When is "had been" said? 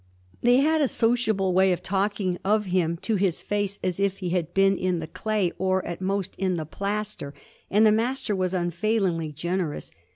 4.29-4.75